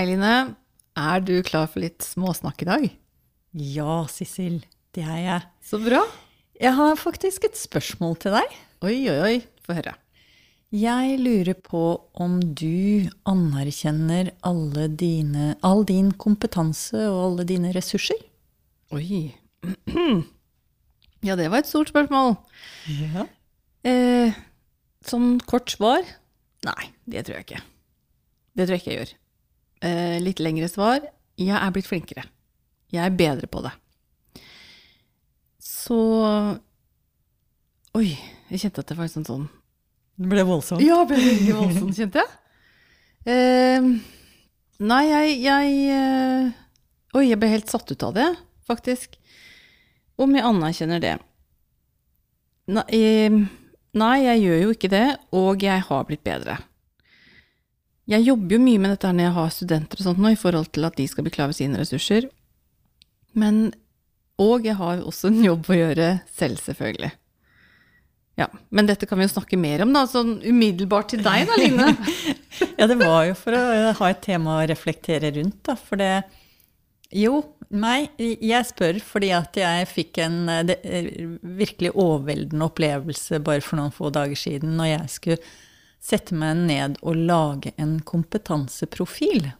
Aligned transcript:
Hei, 0.00 0.06
Line. 0.08 0.54
Er 0.96 1.20
du 1.20 1.42
klar 1.44 1.66
for 1.68 1.82
litt 1.84 2.00
småsnakk 2.00 2.62
i 2.64 2.66
dag? 2.70 2.84
Ja, 3.52 3.96
Sissel. 4.08 4.62
Det 4.96 5.02
er 5.04 5.18
jeg. 5.20 5.44
Så 5.60 5.76
bra. 5.82 5.98
Jeg 6.56 6.72
har 6.78 6.96
faktisk 6.96 7.44
et 7.44 7.58
spørsmål 7.60 8.16
til 8.22 8.32
deg. 8.32 8.54
Oi, 8.80 8.94
oi, 9.12 9.18
oi. 9.26 9.34
Få 9.60 9.76
høre. 9.76 9.92
Jeg 10.72 11.20
lurer 11.20 11.52
på 11.52 11.84
om 12.16 12.40
du 12.40 13.12
anerkjenner 13.28 14.32
alle 14.40 14.88
dine, 14.88 15.52
all 15.60 15.84
din 15.84 16.14
kompetanse 16.16 17.04
og 17.04 17.20
alle 17.26 17.48
dine 17.52 17.76
ressurser? 17.76 18.24
Oi. 18.96 19.26
Ja, 21.28 21.36
det 21.36 21.52
var 21.52 21.60
et 21.60 21.68
stort 21.68 21.92
spørsmål. 21.92 22.38
Ja. 22.88 23.28
Eh, 23.84 24.32
sånn 25.04 25.34
kort 25.44 25.76
svar? 25.76 26.08
Nei, 26.64 26.92
det 27.04 27.28
tror 27.28 27.42
jeg 27.42 27.50
ikke. 27.50 27.66
Det 28.56 28.64
tror 28.64 28.78
jeg 28.78 28.86
ikke 28.86 28.94
jeg 28.94 29.02
gjør. 29.04 29.18
Eh, 29.80 30.18
litt 30.20 30.40
lengre 30.42 30.68
svar? 30.68 31.00
Jeg 31.40 31.56
er 31.56 31.72
blitt 31.72 31.88
flinkere. 31.88 32.26
Jeg 32.92 33.04
er 33.06 33.16
bedre 33.16 33.48
på 33.48 33.62
det. 33.64 33.72
Så 35.64 35.96
Oi, 37.98 38.12
jeg 38.50 38.62
kjente 38.62 38.84
at 38.84 38.90
det 38.92 38.96
var 38.98 39.08
sånn 39.10 39.26
sånn 39.26 39.46
Det 40.20 40.28
ble 40.30 40.44
voldsomt. 40.46 40.82
Ja, 40.84 41.00
ble 41.08 41.18
veldig 41.18 41.56
voldsomt, 41.56 41.96
kjente 41.98 42.22
jeg. 42.22 42.36
Eh, 43.30 43.88
nei, 44.80 45.00
jeg, 45.08 45.32
jeg 45.42 45.72
eh, 45.96 46.52
Oi, 47.18 47.24
jeg 47.32 47.40
ble 47.40 47.50
helt 47.50 47.72
satt 47.72 47.90
ut 47.90 48.06
av 48.06 48.14
det, 48.14 48.28
faktisk. 48.68 49.16
Om 50.20 50.36
jeg 50.36 50.46
anerkjenner 50.46 51.02
det. 51.02 51.16
Nei, 52.70 52.84
eh, 52.94 53.40
nei, 53.98 54.16
jeg 54.28 54.44
gjør 54.44 54.62
jo 54.62 54.74
ikke 54.76 54.92
det, 54.92 55.06
og 55.34 55.66
jeg 55.66 55.86
har 55.88 56.06
blitt 56.06 56.22
bedre. 56.26 56.60
Jeg 58.10 58.26
jobber 58.26 58.56
jo 58.56 58.62
mye 58.64 58.80
med 58.82 58.94
dette 58.94 59.06
her 59.06 59.14
når 59.14 59.28
jeg 59.28 59.36
har 59.36 59.54
studenter 59.54 60.00
og 60.00 60.06
sånt 60.08 60.20
nå, 60.22 60.32
i 60.34 60.38
forhold 60.38 60.72
til 60.74 60.86
at 60.88 60.96
de 60.98 61.06
skal 61.06 61.26
bli 61.26 61.32
klar 61.34 61.46
over 61.46 61.56
sine 61.58 61.78
ressurser. 61.78 62.26
Men 63.38 63.70
Og 64.40 64.64
jeg 64.64 64.74
har 64.78 65.02
også 65.04 65.28
en 65.28 65.42
jobb 65.44 65.68
å 65.68 65.76
gjøre 65.76 66.06
selv, 66.32 66.58
selvfølgelig. 66.64 67.10
Ja, 68.40 68.46
Men 68.72 68.86
dette 68.88 69.04
kan 69.06 69.18
vi 69.20 69.26
jo 69.26 69.34
snakke 69.34 69.58
mer 69.60 69.82
om, 69.84 69.92
da. 69.92 70.06
Sånn 70.08 70.38
umiddelbart 70.40 71.10
til 71.12 71.22
deg, 71.24 71.46
da, 71.50 71.58
Line. 71.60 71.90
Ja, 72.80 72.86
det 72.88 72.96
var 73.00 73.26
jo 73.28 73.34
for 73.36 73.56
å 73.56 73.92
ha 73.98 74.08
et 74.08 74.22
tema 74.24 74.58
å 74.58 74.68
reflektere 74.68 75.30
rundt, 75.36 75.60
da. 75.68 75.76
For 75.76 76.00
det 76.00 76.24
Jo, 77.12 77.42
meg. 77.68 78.10
Jeg 78.18 78.66
spør 78.70 79.00
fordi 79.04 79.30
at 79.36 79.56
jeg 79.60 79.88
fikk 79.90 80.22
en 80.24 80.38
det, 80.68 80.78
virkelig 81.42 81.92
overveldende 81.92 82.70
opplevelse 82.70 83.42
bare 83.44 83.64
for 83.64 83.80
noen 83.80 83.94
få 83.94 84.10
dager 84.14 84.38
siden 84.38 84.76
når 84.78 84.94
jeg 84.94 85.12
skulle 85.18 85.40
sette 86.00 86.36
meg 86.36 86.64
ned 86.68 86.98
og 87.04 87.18
lage 87.28 87.74
en 87.80 87.98
kompetanseprofil. 88.06 89.50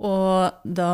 Og 0.00 0.64
da, 0.64 0.92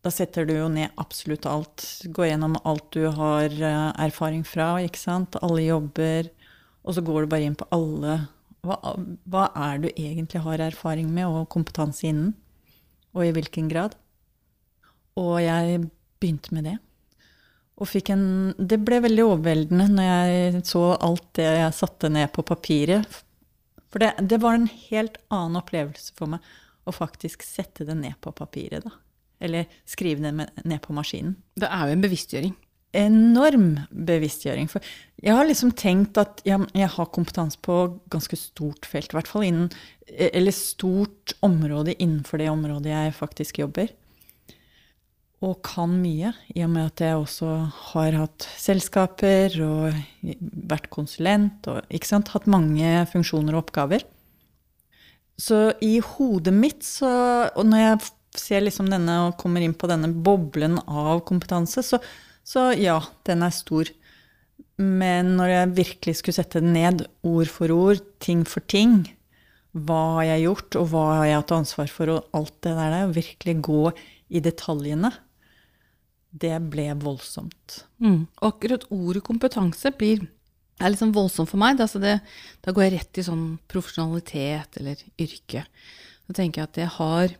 da 0.00 0.12
setter 0.14 0.46
du 0.48 0.54
jo 0.54 0.68
ned 0.72 0.94
absolutt 1.00 1.48
alt. 1.50 1.86
Går 2.14 2.30
gjennom 2.30 2.58
alt 2.62 2.86
du 2.96 3.08
har 3.12 3.50
eh, 3.50 3.88
erfaring 4.06 4.44
fra, 4.46 4.72
ikke 4.86 5.02
sant. 5.02 5.36
Alle 5.44 5.66
jobber. 5.66 6.30
Og 6.86 6.96
så 6.96 7.04
går 7.04 7.26
du 7.26 7.34
bare 7.34 7.48
inn 7.50 7.58
på 7.58 7.68
alle 7.74 8.22
hva, 8.66 8.76
hva 9.24 9.46
er 9.56 9.80
du 9.80 9.88
egentlig 9.94 10.42
har 10.44 10.60
erfaring 10.60 11.08
med 11.12 11.28
og 11.28 11.48
kompetanse 11.52 12.06
innen? 12.08 12.34
Og 13.16 13.26
i 13.26 13.32
hvilken 13.34 13.70
grad? 13.70 13.96
Og 15.18 15.40
jeg 15.42 15.86
begynte 16.20 16.54
med 16.54 16.68
det. 16.68 16.76
En 17.80 18.54
Det 18.58 18.76
ble 18.84 19.00
veldig 19.00 19.24
overveldende 19.24 19.86
når 19.88 20.08
jeg 20.08 20.64
så 20.68 20.82
alt 21.00 21.28
det 21.38 21.46
jeg 21.48 21.76
satte 21.78 22.10
ned 22.12 22.28
på 22.34 22.44
papiret. 22.44 23.20
For 23.90 24.02
det, 24.02 24.12
det 24.28 24.38
var 24.42 24.58
en 24.58 24.68
helt 24.68 25.16
annen 25.32 25.58
opplevelse 25.62 26.12
for 26.18 26.30
meg 26.30 26.44
å 26.84 26.94
faktisk 26.94 27.42
sette 27.44 27.86
det 27.88 27.96
ned 27.98 28.18
på 28.22 28.32
papiret, 28.36 28.84
da. 28.84 28.92
Eller 29.40 29.70
skrive 29.88 30.22
det 30.22 30.34
med, 30.36 30.50
ned 30.68 30.82
på 30.84 30.92
maskinen. 30.92 31.38
Det 31.56 31.68
er 31.72 31.88
jo 31.88 31.96
en 31.96 32.04
bevisstgjøring. 32.04 32.52
Enorm 33.00 33.68
bevisstgjøring. 33.90 34.68
For 34.68 34.84
jeg 35.22 35.36
har 35.38 35.46
liksom 35.48 35.72
tenkt 35.78 36.18
at 36.20 36.42
jeg, 36.44 36.66
jeg 36.76 36.90
har 36.92 37.12
kompetanse 37.14 37.60
på 37.64 37.78
ganske 38.12 38.36
stort 38.36 38.88
felt, 38.88 39.14
i 39.14 39.18
hvert 39.18 39.30
fall 39.30 39.46
innen 39.46 39.72
Eller 40.10 40.50
stort 40.52 41.36
område 41.46 41.94
innenfor 41.96 42.42
det 42.42 42.50
området 42.50 42.90
jeg 42.90 43.14
faktisk 43.14 43.62
jobber 43.62 43.92
og 45.40 45.62
kan 45.64 45.92
mye, 46.02 46.34
i 46.52 46.60
og 46.66 46.72
med 46.74 46.90
at 46.90 47.00
jeg 47.00 47.16
også 47.16 47.50
har 47.94 48.16
hatt 48.18 48.44
selskaper 48.60 49.54
og 49.64 49.94
vært 50.68 50.90
konsulent 50.92 51.68
og 51.72 51.80
ikke 51.88 52.10
sant, 52.10 52.32
hatt 52.34 52.48
mange 52.50 52.90
funksjoner 53.08 53.56
og 53.56 53.64
oppgaver. 53.64 54.04
Så 55.40 55.70
i 55.80 55.94
hodet 56.04 56.52
mitt, 56.52 56.84
så, 56.84 57.08
og 57.56 57.64
når 57.70 57.80
jeg 57.80 58.10
ser 58.36 58.66
liksom 58.66 58.90
denne 58.92 59.14
og 59.30 59.38
kommer 59.40 59.64
inn 59.64 59.72
på 59.72 59.88
denne 59.88 60.10
boblen 60.12 60.76
av 60.84 61.22
kompetanse, 61.28 61.86
så, 61.88 62.02
så 62.44 62.68
ja, 62.76 62.98
den 63.24 63.46
er 63.46 63.56
stor. 63.56 63.88
Men 64.76 65.38
når 65.38 65.54
jeg 65.54 65.72
virkelig 65.80 66.18
skulle 66.20 66.36
sette 66.36 66.60
den 66.60 66.76
ned, 66.76 67.06
ord 67.24 67.48
for 67.48 67.72
ord, 67.72 68.04
ting 68.20 68.44
for 68.48 68.64
ting, 68.68 69.02
hva 69.72 70.18
har 70.18 70.28
jeg 70.34 70.46
gjort, 70.50 70.78
og 70.82 70.92
hva 70.92 71.08
har 71.14 71.26
jeg 71.30 71.40
hatt 71.40 71.56
ansvar 71.62 71.90
for, 71.96 72.12
og 72.12 72.36
alt 72.36 72.56
det 72.66 72.76
der, 72.76 73.00
og 73.06 73.16
virkelig 73.16 73.56
gå 73.64 73.82
i 74.28 74.44
detaljene, 74.44 75.14
det 76.30 76.54
ble 76.70 76.86
voldsomt. 77.02 77.82
Mm. 78.02 78.26
Og 78.38 78.46
akkurat 78.52 78.86
ordet 78.94 79.24
kompetanse 79.26 79.92
blir, 79.98 80.22
er 80.80 80.92
liksom 80.92 81.12
voldsomt 81.16 81.50
for 81.50 81.60
meg. 81.60 81.80
Altså 81.82 82.00
det, 82.02 82.18
da 82.64 82.74
går 82.74 82.86
jeg 82.86 82.94
rett 82.96 83.20
i 83.20 83.26
sånn 83.26 83.44
profesjonalitet 83.70 84.80
eller 84.80 85.02
yrke. 85.20 85.64
Da 86.28 86.36
tenker 86.38 86.62
jeg 86.62 86.70
at 86.70 86.80
jeg 86.80 86.94
har 86.96 87.36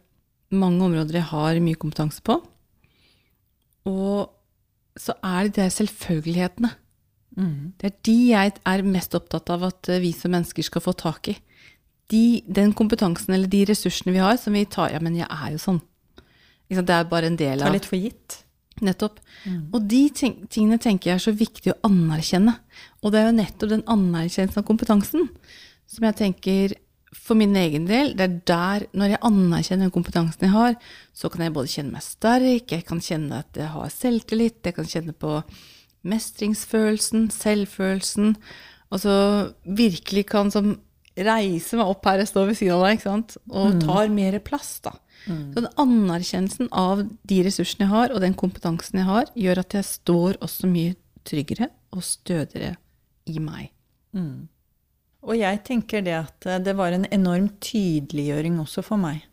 mange 0.50 0.82
områder 0.82 1.20
jeg 1.20 1.30
har 1.30 1.62
mye 1.62 1.78
kompetanse 1.78 2.22
på. 2.26 2.40
Og 3.88 4.30
så 4.98 5.14
er 5.24 5.48
det 5.48 5.60
de 5.60 5.68
selvfølgelighetene. 5.72 6.72
Mm. 7.38 7.72
Det 7.78 7.86
er 7.86 7.96
de 8.08 8.16
jeg 8.32 8.56
er 8.66 8.82
mest 8.84 9.14
opptatt 9.16 9.52
av 9.54 9.68
at 9.70 9.92
vi 10.02 10.10
som 10.16 10.34
mennesker 10.34 10.66
skal 10.66 10.82
få 10.84 10.96
tak 10.98 11.30
i. 11.30 11.36
De, 12.10 12.42
den 12.50 12.74
kompetansen 12.74 13.36
eller 13.36 13.48
de 13.50 13.62
ressursene 13.70 14.12
vi 14.16 14.22
har, 14.22 14.34
som 14.42 14.56
vi 14.58 14.66
tar 14.66 14.90
Ja, 14.90 14.98
men 14.98 15.14
jeg 15.14 15.30
er 15.30 15.54
jo 15.54 15.62
sånn. 15.62 15.78
Det 16.70 16.94
er 16.94 17.06
bare 17.10 17.30
en 17.30 17.38
del 17.38 17.62
av 17.62 17.70
Ta 17.70 17.74
litt 17.74 17.86
for 17.86 17.98
gitt. 17.98 18.40
Nettopp. 18.80 19.18
Og 19.72 19.88
de 19.88 20.02
ting, 20.14 20.36
tingene 20.48 20.78
tenker 20.80 21.10
jeg 21.10 21.18
er 21.18 21.24
så 21.26 21.34
viktig 21.36 21.72
å 21.74 21.80
anerkjenne. 21.88 22.56
Og 23.02 23.12
det 23.12 23.20
er 23.20 23.26
jo 23.30 23.38
nettopp 23.38 23.74
den 23.74 23.86
anerkjennelsen 23.86 24.62
av 24.62 24.68
kompetansen 24.68 25.28
som 25.90 26.06
jeg 26.06 26.18
tenker 26.20 26.76
for 27.16 27.34
min 27.34 27.56
egen 27.58 27.88
del, 27.88 28.12
det 28.14 28.26
er 28.26 28.34
der, 28.46 28.84
når 28.94 29.14
jeg 29.14 29.22
anerkjenner 29.26 29.88
den 29.88 29.94
kompetansen 29.94 30.46
jeg 30.46 30.54
har, 30.54 30.76
så 31.16 31.30
kan 31.30 31.42
jeg 31.42 31.54
både 31.56 31.72
kjenne 31.72 31.96
meg 31.96 32.04
sterk, 32.06 32.70
jeg 32.70 32.86
kan 32.86 33.02
kjenne 33.02 33.40
at 33.42 33.58
jeg 33.58 33.70
har 33.72 33.90
selvtillit, 33.90 34.60
jeg 34.62 34.76
kan 34.76 34.86
kjenne 34.86 35.14
på 35.18 35.40
mestringsfølelsen, 36.06 37.26
selvfølelsen, 37.34 38.36
og 38.90 39.02
så 39.02 39.16
virkelig 39.66 40.24
kan 40.30 40.54
som 40.54 40.76
reise 41.18 41.76
meg 41.76 41.90
opp 41.90 42.06
her 42.06 42.22
jeg 42.22 42.30
står 42.30 42.48
ved 42.48 42.60
siden 42.60 42.76
av 42.78 42.86
deg, 42.86 42.96
ikke 42.98 43.08
sant, 43.08 43.36
og 43.50 43.82
tar 43.82 44.14
mer 44.14 44.38
plass, 44.46 44.76
da. 44.86 44.94
Så 45.54 45.62
den 45.62 45.68
anerkjennelsen 45.80 46.70
av 46.72 47.02
de 47.04 47.42
ressursene 47.46 47.86
jeg 47.86 47.92
har, 47.92 48.14
og 48.14 48.22
den 48.24 48.36
kompetansen 48.38 49.02
jeg 49.02 49.08
har, 49.08 49.30
gjør 49.38 49.62
at 49.62 49.76
jeg 49.76 49.88
står 49.88 50.40
også 50.44 50.70
mye 50.70 50.96
tryggere 51.28 51.68
og 51.94 52.04
stødigere 52.06 52.76
i 53.30 53.38
meg. 53.42 53.70
Og 55.20 55.36
jeg 55.36 55.60
tenker 55.66 56.04
det 56.04 56.16
at 56.16 56.46
eh, 56.48 56.60
det 56.64 56.76
var 56.78 56.94
en 56.96 57.06
enorm 57.12 57.50
tydeliggjøring 57.60 58.56
også 58.62 58.84
for 58.86 59.00
meg. 59.00 59.26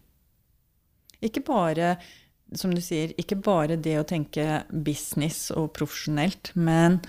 Ikke 1.24 1.42
bare, 1.42 1.96
som 2.54 2.74
du 2.76 2.82
sier, 2.84 3.16
ikke 3.18 3.40
bare 3.42 3.80
det 3.80 3.96
å 3.98 4.06
tenke 4.08 4.64
business 4.70 5.48
og 5.56 5.72
profesjonelt, 5.78 6.52
men 6.54 7.00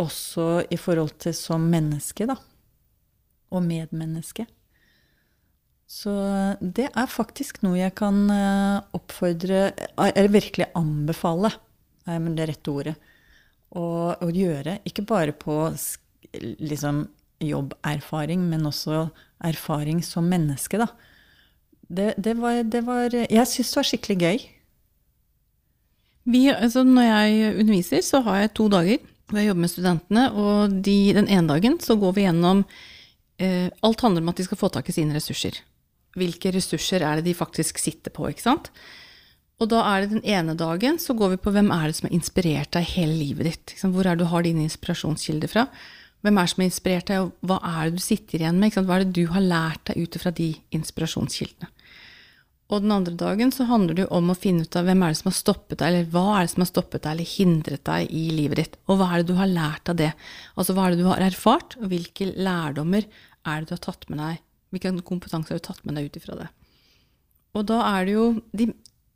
også 0.00 0.64
i 0.72 0.78
forhold 0.80 1.18
til 1.22 1.36
som 1.36 1.68
menneske, 1.70 2.26
da. 2.26 2.38
Og 3.52 3.62
medmenneske. 3.66 4.48
Så 5.92 6.12
det 6.60 6.88
er 6.88 7.10
faktisk 7.10 7.60
noe 7.64 7.76
jeg 7.76 7.92
kan 7.98 8.24
eh, 8.32 8.78
oppfordre 8.96 9.72
Eller 10.00 10.30
virkelig 10.32 10.70
anbefale, 10.78 11.50
er 12.08 12.22
det 12.38 12.46
rette 12.48 12.72
ordet, 12.72 12.94
å, 13.76 13.84
å 14.16 14.28
gjøre. 14.32 14.78
Ikke 14.88 15.04
bare 15.06 15.34
på 15.36 15.54
liksom 16.32 17.04
jobberfaring, 17.42 18.40
men 18.48 18.66
også 18.66 19.04
erfaring 19.44 20.00
som 20.06 20.28
menneske, 20.30 20.80
da. 20.80 20.88
Det, 21.92 22.14
det, 22.16 22.34
var, 22.40 22.62
det 22.64 22.80
var 22.86 23.12
Jeg 23.12 23.48
syns 23.50 23.72
det 23.72 23.78
var 23.78 23.88
skikkelig 23.90 24.16
gøy. 24.22 24.44
Vi, 26.32 26.46
altså 26.54 26.86
når 26.86 27.08
jeg 27.08 27.56
underviser, 27.64 28.04
så 28.06 28.22
har 28.24 28.44
jeg 28.44 28.54
to 28.56 28.68
dager 28.72 29.02
hvor 29.28 29.40
jeg 29.40 29.50
jobber 29.50 29.64
med 29.64 29.72
studentene. 29.72 30.24
Og 30.32 30.78
de, 30.86 30.96
den 31.18 31.28
ene 31.28 31.52
dagen 31.52 31.76
så 31.84 31.98
går 32.00 32.16
vi 32.16 32.24
gjennom 32.24 32.64
eh, 33.42 33.68
Alt 33.84 34.06
handler 34.06 34.24
om 34.24 34.32
at 34.32 34.40
de 34.40 34.48
skal 34.48 34.60
få 34.60 34.72
tak 34.72 34.88
i 34.88 34.96
sine 34.96 35.16
ressurser. 35.16 35.60
Hvilke 36.18 36.52
ressurser 36.52 37.04
er 37.06 37.18
det 37.18 37.30
de 37.30 37.36
faktisk 37.36 37.80
sitter 37.80 38.12
på, 38.12 38.28
ikke 38.30 38.44
sant? 38.44 38.70
Og 39.62 39.68
da 39.70 39.82
er 39.92 40.02
det 40.02 40.16
den 40.16 40.24
ene 40.26 40.56
dagen 40.58 40.98
så 40.98 41.14
går 41.14 41.36
vi 41.36 41.42
på 41.44 41.52
hvem 41.54 41.70
er 41.74 41.88
det 41.88 41.98
som 41.98 42.08
har 42.08 42.16
inspirert 42.16 42.72
deg 42.74 42.88
hele 42.96 43.14
livet 43.14 43.48
ditt. 43.48 43.74
Hvor 43.82 44.02
er 44.04 44.16
det 44.16 44.24
du 44.24 44.30
har 44.32 44.42
dine 44.42 44.64
inspirasjonskilder 44.66 45.52
fra? 45.52 45.68
Hvem 46.22 46.38
er 46.38 46.46
det 46.46 46.52
som 46.52 46.62
har 46.62 46.70
inspirert 46.70 47.10
deg, 47.10 47.22
og 47.22 47.46
hva 47.46 47.58
er 47.66 47.86
det 47.86 47.98
du 47.98 48.02
sitter 48.02 48.42
igjen 48.42 48.58
med? 48.62 48.74
Hva 48.74 48.98
er 48.98 49.06
det 49.06 49.14
du 49.18 49.24
har 49.30 49.44
lært 49.44 49.86
deg 49.90 50.02
ut 50.02 50.18
fra 50.22 50.34
de 50.34 50.50
inspirasjonskildene? 50.74 51.70
Og 52.72 52.80
den 52.80 52.94
andre 52.94 53.12
dagen 53.20 53.50
så 53.52 53.66
handler 53.68 53.96
det 53.96 54.04
jo 54.06 54.12
om 54.16 54.30
å 54.32 54.38
finne 54.38 54.64
ut 54.64 54.76
av 54.78 54.86
hvem 54.88 55.02
er 55.04 55.12
det 55.12 55.18
som 55.18 55.28
har 55.28 55.36
stoppet 55.36 55.78
deg, 55.82 55.88
eller 55.90 56.06
hva 56.14 56.38
er 56.38 56.46
det 56.46 56.52
som 56.54 56.62
har 56.64 56.70
stoppet 56.70 57.02
deg 57.04 57.10
eller 57.12 57.32
hindret 57.34 57.84
deg 57.84 58.14
i 58.16 58.22
livet 58.32 58.60
ditt, 58.62 58.78
og 58.88 59.00
hva 59.00 59.10
er 59.10 59.20
det 59.20 59.28
du 59.28 59.36
har 59.36 59.50
lært 59.50 59.92
av 59.92 59.98
det? 59.98 60.12
Altså 60.56 60.76
hva 60.76 60.86
er 60.86 60.94
det 60.94 61.02
du 61.02 61.10
har 61.10 61.26
erfart, 61.26 61.76
og 61.82 61.90
hvilke 61.92 62.30
lærdommer 62.32 63.04
er 63.04 63.60
det 63.60 63.68
du 63.68 63.74
har 63.76 63.84
tatt 63.84 64.08
med 64.08 64.22
deg, 64.22 64.40
hvilken 64.72 65.02
kompetanse 65.06 65.52
har 65.52 65.60
du 65.60 65.66
tatt 65.66 65.84
med 65.86 65.98
deg 65.98 66.08
ut 66.08 66.18
ifra 66.18 66.38
det? 66.38 66.48
Og 67.56 67.66
da 67.68 67.82
er 67.90 68.08
det 68.08 68.14
jo 68.16 68.26
de, 68.56 68.70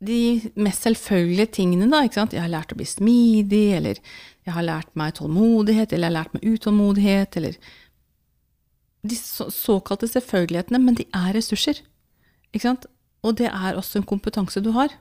de 0.05 0.19
mest 0.61 0.85
selvfølgelige 0.85 1.55
tingene, 1.57 1.89
da. 1.89 2.03
Jeg 2.05 2.43
har 2.43 2.53
lært 2.53 2.73
å 2.73 2.77
bli 2.77 2.87
smidig, 2.87 3.65
eller 3.79 3.99
jeg 4.45 4.53
har 4.53 4.65
lært 4.65 4.93
meg 4.99 5.17
tålmodighet, 5.17 5.91
eller 5.91 6.07
jeg 6.07 6.13
har 6.13 6.19
lært 6.19 6.37
meg 6.37 6.47
utålmodighet, 6.53 7.41
eller 7.41 7.59
De 9.07 9.15
så, 9.15 9.45
såkalte 9.53 10.07
selvfølgelighetene, 10.09 10.79
men 10.83 10.95
de 10.97 11.05
er 11.15 11.33
ressurser. 11.37 11.79
Og 13.23 13.37
det 13.37 13.47
er 13.47 13.77
også 13.77 13.99
en 13.99 14.07
kompetanse 14.07 14.61
du 14.61 14.71
har. 14.75 14.91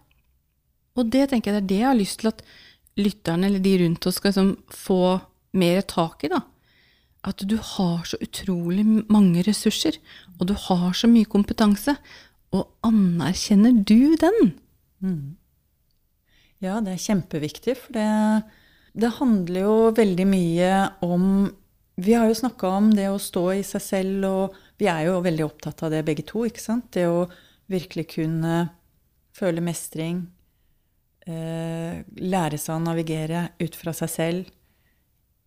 Og 0.97 1.09
det 1.13 1.29
tenker 1.31 1.53
jeg 1.53 1.57
det 1.57 1.65
er 1.65 1.71
det 1.71 1.81
jeg 1.81 1.89
har 1.89 1.99
lyst 1.99 2.21
til 2.21 2.31
at 2.31 2.43
lytterne 2.97 3.49
eller 3.49 3.61
de 3.61 3.75
rundt 3.83 4.07
oss 4.09 4.21
skal 4.21 4.33
liksom 4.33 4.53
få 4.73 5.19
mer 5.57 5.83
tak 5.83 6.25
i. 6.25 6.31
da. 6.33 6.41
At 7.27 7.43
du 7.43 7.57
har 7.59 8.05
så 8.07 8.19
utrolig 8.23 8.85
mange 9.11 9.43
ressurser, 9.47 9.99
og 10.39 10.47
du 10.51 10.55
har 10.67 10.95
så 10.95 11.11
mye 11.11 11.27
kompetanse. 11.27 11.97
Og 12.55 12.69
anerkjenner 12.87 13.75
du 13.83 14.15
den? 14.21 14.53
Mm. 15.03 15.35
Ja, 16.63 16.79
det 16.81 16.95
er 16.95 17.03
kjempeviktig, 17.03 17.75
for 17.83 17.97
det, 17.97 18.07
det 18.97 19.17
handler 19.19 19.67
jo 19.67 19.77
veldig 19.97 20.27
mye 20.31 20.73
om 21.05 21.25
Vi 21.97 22.13
har 22.13 22.29
jo 22.29 22.37
snakka 22.37 22.69
om 22.77 22.91
det 22.93 23.07
å 23.09 23.21
stå 23.21 23.43
i 23.57 23.63
seg 23.65 23.81
selv, 23.81 24.25
og 24.29 24.57
vi 24.77 24.85
er 24.93 25.07
jo 25.09 25.23
veldig 25.25 25.47
opptatt 25.47 25.81
av 25.87 25.95
det 25.95 26.03
begge 26.05 26.27
to. 26.29 26.43
ikke 26.45 26.61
sant? 26.61 26.91
Det 26.93 27.07
å 27.09 27.23
virkelig 27.73 28.05
kunne 28.13 28.57
føle 29.33 29.65
mestring, 29.65 30.27
eh, 31.27 32.05
lære 32.21 32.59
seg 32.61 32.77
å 32.77 32.85
navigere 32.85 33.49
ut 33.61 33.75
fra 33.75 33.95
seg 33.97 34.13
selv, 34.13 34.51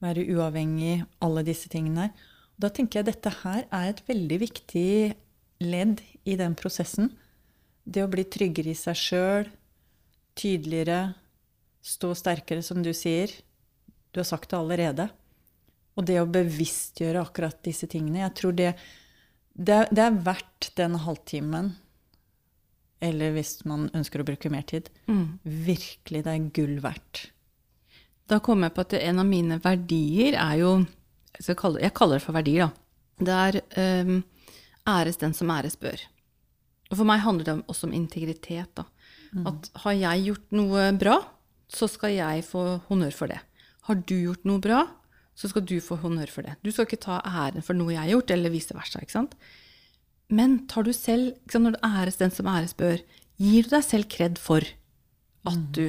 være 0.04 0.26
uavhengig, 0.36 1.04
alle 1.24 1.44
disse 1.48 1.70
tingene. 1.72 2.10
Og 2.56 2.66
da 2.66 2.72
tenker 2.74 3.00
jeg 3.00 3.10
dette 3.10 3.34
her 3.42 3.66
er 3.66 3.90
et 3.92 4.04
veldig 4.08 4.40
viktig 4.46 4.92
ledd 5.64 6.04
i 6.28 6.38
den 6.40 6.56
prosessen. 6.60 7.12
Det 7.84 8.06
å 8.06 8.12
bli 8.12 8.26
tryggere 8.30 8.74
i 8.74 8.78
seg 8.78 9.00
sjøl, 9.00 9.50
tydeligere, 10.40 11.16
stå 11.84 12.14
sterkere, 12.16 12.64
som 12.64 12.84
du 12.84 12.92
sier. 12.96 13.32
Du 14.14 14.22
har 14.22 14.30
sagt 14.30 14.52
det 14.52 14.60
allerede. 14.60 15.10
Og 16.00 16.08
det 16.08 16.20
å 16.22 16.30
bevisstgjøre 16.30 17.22
akkurat 17.24 17.60
disse 17.66 17.90
tingene. 17.92 18.24
Jeg 18.24 18.36
tror 18.40 18.56
det, 18.56 18.74
det, 19.54 19.86
det 19.92 20.06
er 20.06 20.24
verdt 20.24 20.72
den 20.80 21.00
halvtimen 21.04 21.74
eller 23.00 23.34
hvis 23.36 23.60
man 23.68 23.88
ønsker 23.96 24.22
å 24.22 24.28
bruke 24.28 24.52
mer 24.52 24.66
tid. 24.68 24.90
Mm. 25.08 25.40
Virkelig, 25.44 26.24
det 26.26 26.34
er 26.34 26.48
gull 26.56 26.80
verdt. 26.84 27.30
Da 28.30 28.40
kom 28.44 28.62
jeg 28.66 28.76
på 28.76 28.86
at 28.86 28.96
en 29.00 29.22
av 29.22 29.28
mine 29.28 29.58
verdier 29.64 30.38
er 30.38 30.60
jo 30.62 30.74
Jeg 31.40 31.58
kaller, 31.58 31.82
jeg 31.82 31.96
kaller 31.96 32.20
det 32.20 32.26
for 32.26 32.36
verdier, 32.36 32.68
da. 32.68 32.86
Det 33.20 33.36
er 33.36 34.06
um, 34.06 34.24
æres 34.88 35.20
den 35.22 35.34
som 35.36 35.52
æres 35.54 35.78
bør. 35.80 36.02
Og 36.90 36.98
for 36.98 37.08
meg 37.08 37.22
handler 37.24 37.48
det 37.48 37.56
også 37.72 37.88
om 37.88 37.94
integritet. 37.96 38.70
da. 38.76 38.86
Mm. 39.32 39.48
At 39.48 39.70
har 39.84 39.96
jeg 39.96 40.26
gjort 40.26 40.56
noe 40.58 40.86
bra, 41.00 41.16
så 41.70 41.88
skal 41.88 42.16
jeg 42.18 42.44
få 42.48 42.82
honnør 42.90 43.16
for 43.16 43.32
det. 43.32 43.40
Har 43.88 44.02
du 44.02 44.16
gjort 44.18 44.44
noe 44.50 44.62
bra, 44.64 44.84
så 45.38 45.48
skal 45.52 45.64
du 45.64 45.78
få 45.84 46.00
honnør 46.02 46.32
for 46.34 46.48
det. 46.48 46.58
Du 46.66 46.72
skal 46.74 46.88
ikke 46.90 47.02
ta 47.06 47.22
æren 47.24 47.64
for 47.64 47.78
noe 47.78 47.94
jeg 47.94 48.02
har 48.02 48.14
gjort, 48.16 48.34
eller 48.36 48.54
vice 48.54 48.76
versa. 48.76 49.00
ikke 49.00 49.16
sant? 49.16 49.36
Men 50.30 50.66
tar 50.70 50.86
du 50.86 50.92
selv, 50.94 51.38
når 51.54 51.78
det 51.78 51.86
æres 51.88 52.20
den 52.20 52.34
som 52.34 52.50
æres 52.52 52.76
bør, 52.78 53.00
gir 53.40 53.64
du 53.64 53.72
deg 53.72 53.86
selv 53.86 54.10
kred 54.12 54.42
for 54.42 54.66
at 55.48 55.56
mm. 55.56 55.70
du 55.72 55.86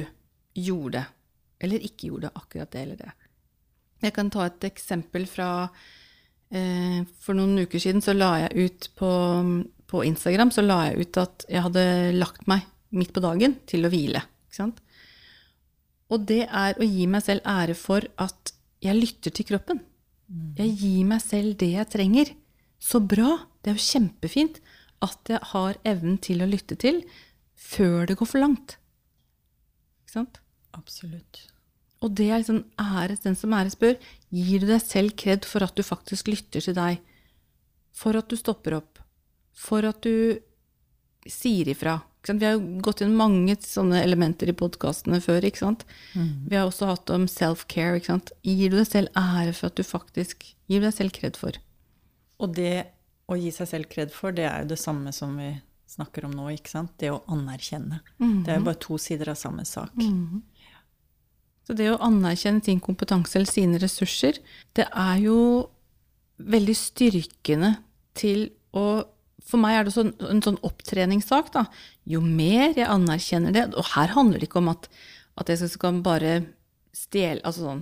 gjorde 0.55 1.01
det, 1.01 1.05
eller 1.61 1.83
ikke 1.85 2.09
gjorde 2.09 2.33
akkurat 2.35 2.71
det 2.73 2.83
eller 2.85 3.01
det? 3.01 3.11
Jeg 4.01 4.15
kan 4.15 4.31
ta 4.33 4.47
et 4.47 4.65
eksempel 4.65 5.27
fra 5.29 5.49
eh, 6.49 7.01
For 7.21 7.37
noen 7.37 7.63
uker 7.65 7.81
siden 7.81 8.01
så 8.01 8.15
la 8.17 8.31
jeg 8.45 8.65
ut 8.65 8.89
på, 8.97 9.11
på, 9.89 10.03
Instagram 10.07 10.53
så 10.53 10.65
la 10.65 10.79
jeg 10.89 11.05
ut 11.05 11.21
at 11.21 11.45
jeg 11.49 11.65
hadde 11.67 11.85
lagt 12.17 12.47
meg 12.49 12.65
midt 12.97 13.13
på 13.15 13.23
dagen 13.23 13.59
til 13.69 13.85
å 13.85 13.91
hvile. 13.93 14.23
Og 16.11 16.25
det 16.27 16.43
er 16.43 16.75
å 16.75 16.87
gi 16.87 17.05
meg 17.07 17.23
selv 17.23 17.45
ære 17.47 17.77
for 17.79 18.03
at 18.19 18.51
jeg 18.83 18.97
lytter 18.97 19.31
til 19.31 19.47
kroppen. 19.47 19.79
Mm. 20.27 20.51
Jeg 20.57 20.75
gir 20.81 21.07
meg 21.07 21.23
selv 21.23 21.55
det 21.61 21.71
jeg 21.75 21.91
trenger. 21.93 22.33
Så 22.81 22.99
bra! 22.99 23.37
Det 23.61 23.71
er 23.71 23.77
jo 23.77 23.89
kjempefint 23.93 24.57
at 25.05 25.29
jeg 25.29 25.41
har 25.53 25.77
evnen 25.87 26.17
til 26.21 26.41
å 26.41 26.49
lytte 26.49 26.75
til 26.81 27.03
før 27.57 28.09
det 28.09 28.17
går 28.19 28.29
for 28.29 28.41
langt. 28.41 28.77
Ikke 30.01 30.17
sant? 30.17 30.41
Absolutt. 30.77 31.45
Og 32.01 32.13
det 32.17 32.29
er 32.31 32.41
liksom 32.41 32.63
æres 32.81 33.21
den 33.25 33.37
som 33.37 33.53
æres 33.53 33.77
bør. 33.77 33.97
Gir 34.33 34.63
du 34.63 34.69
deg 34.71 34.81
selv 34.81 35.13
kred 35.19 35.45
for 35.45 35.65
at 35.65 35.75
du 35.77 35.83
faktisk 35.85 36.31
lytter 36.31 36.63
til 36.63 36.77
deg? 36.77 37.01
For 37.93 38.17
at 38.17 38.31
du 38.31 38.37
stopper 38.39 38.79
opp? 38.79 39.01
For 39.53 39.85
at 39.85 40.01
du 40.01 40.39
sier 41.29 41.69
ifra? 41.69 41.99
Vi 42.25 42.45
har 42.45 42.53
jo 42.53 42.81
gått 42.85 43.01
inn 43.01 43.15
mange 43.17 43.55
sånne 43.65 44.03
elementer 44.05 44.49
i 44.49 44.57
podkastene 44.57 45.21
før. 45.21 45.45
ikke 45.45 45.61
sant? 45.61 45.85
Mm. 46.13 46.47
Vi 46.49 46.57
har 46.57 46.69
også 46.69 46.89
hatt 46.89 47.09
om 47.13 47.27
self-care. 47.29 47.97
ikke 47.97 48.13
sant? 48.13 48.33
Gir 48.45 48.73
du 48.73 48.77
deg 48.77 48.89
selv 48.89 49.13
ære 49.17 49.53
for 49.57 49.69
at 49.69 49.77
du 49.77 49.85
faktisk 49.85 50.45
gir 50.69 50.85
deg 50.85 50.93
selv 50.93 51.13
kred 51.17 51.37
for? 51.37 51.57
Og 52.41 52.53
det 52.57 52.85
å 53.29 53.37
gi 53.37 53.51
seg 53.53 53.69
selv 53.69 53.89
kred 53.89 54.13
for, 54.13 54.33
det 54.33 54.45
er 54.49 54.63
jo 54.63 54.73
det 54.73 54.81
samme 54.81 55.13
som 55.15 55.33
vi 55.37 55.53
snakker 55.91 56.25
om 56.25 56.33
nå. 56.35 56.49
ikke 56.55 56.71
sant? 56.71 56.93
Det 56.97 57.11
å 57.11 57.21
anerkjenne. 57.27 57.99
Mm 58.17 58.31
-hmm. 58.31 58.45
Det 58.45 58.51
er 58.51 58.57
jo 58.57 58.65
bare 58.65 58.83
to 58.85 58.97
sider 58.97 59.29
av 59.29 59.35
samme 59.35 59.65
sak. 59.65 59.95
Mm 59.95 60.27
-hmm. 60.27 60.41
Så 61.67 61.75
det 61.77 61.91
å 61.91 61.99
anerkjenne 62.03 62.63
sin 62.65 62.81
kompetanse 62.83 63.37
eller 63.37 63.49
sine 63.49 63.79
ressurser, 63.81 64.39
det 64.77 64.87
er 64.89 65.21
jo 65.21 65.39
veldig 66.41 66.77
styrkende 66.77 67.75
til 68.17 68.49
å 68.73 69.03
For 69.51 69.57
meg 69.59 69.73
er 69.73 69.87
det 69.87 69.91
sånn, 69.91 70.11
en 70.29 70.39
sånn 70.39 70.59
opptreningssak. 70.63 71.49
da. 71.51 71.65
Jo 72.05 72.21
mer 72.21 72.77
jeg 72.77 72.87
anerkjenner 72.87 73.51
det 73.51 73.63
Og 73.73 73.83
her 73.95 74.13
handler 74.13 74.39
det 74.39 74.47
ikke 74.47 74.61
om 74.61 74.69
at, 74.69 74.85
at 75.35 75.49
jeg 75.49 75.67
skal 75.73 75.97
bare 76.05 76.45
stjele 76.93 77.41
altså 77.43 77.65
sånn, 77.65 77.81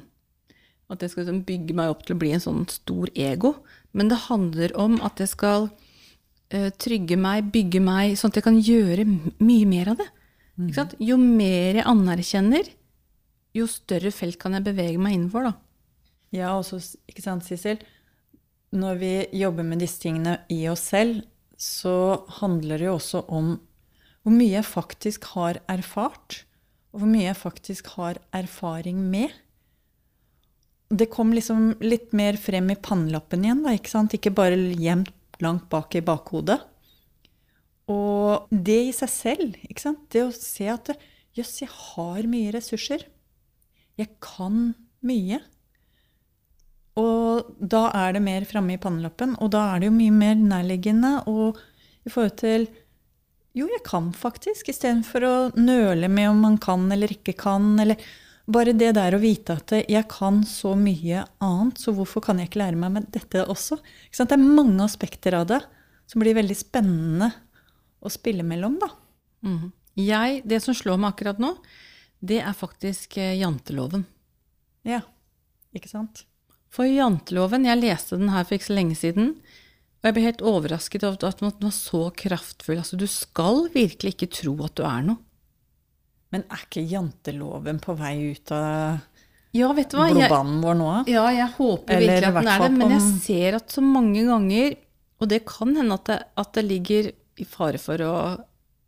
At 0.90 1.04
jeg 1.04 1.12
skal 1.12 1.26
liksom 1.26 1.44
bygge 1.46 1.76
meg 1.76 1.92
opp 1.92 2.06
til 2.06 2.16
å 2.16 2.20
bli 2.24 2.32
en 2.34 2.42
sånn 2.42 2.64
stor 2.72 3.12
ego. 3.14 3.60
Men 3.92 4.10
det 4.10 4.24
handler 4.30 4.74
om 4.80 4.98
at 5.06 5.20
jeg 5.20 5.30
skal 5.36 5.70
uh, 5.70 6.70
trygge 6.82 7.18
meg, 7.20 7.52
bygge 7.54 7.84
meg, 7.84 8.16
sånn 8.18 8.34
at 8.34 8.40
jeg 8.40 8.48
kan 8.48 8.58
gjøre 8.58 9.06
mye 9.06 9.68
mer 9.70 9.94
av 9.94 10.02
det. 10.02 10.10
Mm. 10.58 10.96
Jo 11.06 11.20
mer 11.22 11.80
jeg 11.80 11.88
anerkjenner, 11.88 12.72
jo 13.56 13.66
større 13.70 14.12
felt 14.14 14.40
kan 14.42 14.56
jeg 14.58 14.68
bevege 14.68 15.02
meg 15.02 15.18
innenfor, 15.18 15.50
da. 15.50 15.54
Ja, 16.36 16.52
også, 16.58 16.82
ikke 17.10 17.26
sant, 17.26 17.48
Sissel? 17.48 17.82
Når 18.76 19.00
vi 19.02 19.14
jobber 19.40 19.66
med 19.66 19.82
disse 19.82 20.02
tingene 20.04 20.38
i 20.54 20.62
oss 20.70 20.86
selv, 20.92 21.24
så 21.60 22.26
handler 22.40 22.80
det 22.80 22.88
jo 22.88 22.98
også 23.00 23.24
om 23.28 23.56
hvor 24.24 24.36
mye 24.36 24.52
jeg 24.60 24.68
faktisk 24.68 25.26
har 25.34 25.62
erfart, 25.72 26.44
og 26.94 27.02
hvor 27.02 27.10
mye 27.10 27.30
jeg 27.30 27.40
faktisk 27.40 27.90
har 27.98 28.20
erfaring 28.36 29.02
med 29.10 29.34
det 30.90 31.10
kom 31.14 31.34
liksom 31.36 31.76
litt 31.86 32.14
mer 32.18 32.38
frem 32.42 32.72
i 32.74 32.78
pannelappen 32.82 33.46
igjen, 33.46 33.62
da, 33.66 33.76
ikke 33.78 33.92
sant? 33.92 34.16
Ikke 34.18 34.34
bare 34.34 34.58
gjemt 34.58 35.14
langt 35.44 35.68
bak 35.70 35.94
i 35.96 36.02
bakhodet. 36.06 36.58
Og 37.90 38.50
det 38.50 38.80
i 38.88 38.96
seg 38.96 39.12
selv, 39.14 39.60
ikke 39.70 39.86
sant? 39.86 40.02
det 40.14 40.26
å 40.26 40.34
se 40.34 40.66
at 40.70 40.92
jøss, 41.38 41.60
jeg 41.62 41.70
har 41.70 42.30
mye 42.30 42.54
ressurser. 42.58 43.06
Jeg 44.00 44.16
kan 44.24 44.70
mye. 45.06 45.40
Og 47.00 47.50
da 47.60 47.88
er 47.96 48.16
det 48.16 48.24
mer 48.24 48.48
framme 48.48 48.76
i 48.76 48.82
pannelappen, 48.82 49.38
og 49.40 49.52
da 49.56 49.66
er 49.74 49.82
det 49.82 49.90
jo 49.90 49.98
mye 49.98 50.16
mer 50.16 50.40
nærliggende 50.40 51.14
og 51.32 51.60
i 52.08 52.12
forhold 52.12 52.38
til 52.40 52.70
jo, 53.58 53.66
jeg 53.66 53.82
kan 53.84 54.12
faktisk, 54.16 54.70
istedenfor 54.72 55.26
å 55.26 55.36
nøle 55.58 56.08
med 56.12 56.30
om 56.30 56.44
man 56.46 56.58
kan 56.62 56.86
eller 56.94 57.12
ikke 57.12 57.34
kan. 57.40 57.74
eller 57.82 57.98
bare 58.50 58.74
det 58.78 58.94
der 58.98 59.14
å 59.14 59.22
vite 59.22 59.58
at 59.60 59.74
jeg 59.90 60.06
kan 60.10 60.42
så 60.48 60.76
mye 60.78 61.26
annet, 61.44 61.82
så 61.82 61.94
hvorfor 61.94 62.24
kan 62.26 62.40
jeg 62.40 62.50
ikke 62.50 62.62
lære 62.64 62.80
meg 62.82 62.94
med 62.96 63.10
dette 63.14 63.44
også? 63.46 63.78
Det 64.16 64.26
er 64.26 64.42
mange 64.42 64.82
aspekter 64.86 65.38
av 65.38 65.50
det 65.52 65.60
som 66.10 66.24
blir 66.24 66.38
veldig 66.38 66.58
spennende 66.58 67.30
å 68.02 68.10
spille 68.10 68.46
mellom, 68.48 68.80
da. 68.82 68.90
Mm. 69.46 69.70
Jeg, 70.00 70.42
det 70.50 70.62
som 70.64 70.78
slår 70.78 70.98
meg 71.02 71.14
akkurat 71.14 71.42
nå, 71.42 71.52
det 72.20 72.42
er 72.44 72.56
faktisk 72.58 73.18
eh, 73.18 73.38
janteloven. 73.40 74.04
Ja, 74.88 75.02
ikke 75.76 75.92
sant? 75.92 76.26
For 76.70 76.86
janteloven, 76.86 77.66
jeg 77.66 77.82
leste 77.82 78.20
den 78.20 78.32
her 78.34 78.46
for 78.46 78.58
ikke 78.58 78.70
så 78.70 78.78
lenge 78.78 78.98
siden, 79.00 79.34
og 80.00 80.08
jeg 80.08 80.16
ble 80.16 80.26
helt 80.28 80.44
overrasket 80.46 81.06
over 81.08 81.28
at 81.28 81.42
den 81.42 81.56
var 81.64 81.76
så 81.76 82.06
kraftfull. 82.16 82.80
Altså, 82.80 83.00
du 83.00 83.08
skal 83.10 83.66
virkelig 83.74 84.16
ikke 84.16 84.32
tro 84.32 84.54
at 84.64 84.78
du 84.80 84.86
er 84.88 85.02
noe. 85.10 85.20
Men 86.30 86.46
er 86.46 86.62
ikke 86.62 86.86
janteloven 86.86 87.80
på 87.82 87.96
vei 87.98 88.14
ut 88.36 88.52
av 88.54 89.00
ja, 89.56 89.72
vet 89.74 89.90
du 89.90 89.98
hva? 89.98 90.12
blodbanen 90.14 90.60
vår 90.62 90.76
nå? 90.78 90.90
Ja, 91.10 91.24
jeg 91.34 91.48
håper 91.56 91.96
Eller 91.96 92.20
virkelig 92.20 92.28
at 92.30 92.36
den 92.38 92.52
er 92.54 92.62
det. 92.62 92.70
Men 92.78 92.94
jeg 92.94 93.06
ser 93.24 93.58
at 93.58 93.74
så 93.74 93.82
mange 93.82 94.22
ganger, 94.28 94.76
og 95.20 95.32
det 95.32 95.40
kan 95.50 95.74
hende 95.74 95.98
at 95.98 96.06
det, 96.06 96.20
at 96.44 96.52
det 96.54 96.66
ligger 96.68 97.10
i 97.40 97.48
fare 97.50 97.82
for 97.82 98.04
å 98.06 98.14